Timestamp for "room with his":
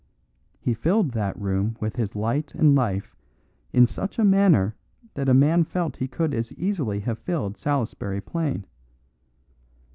1.39-2.15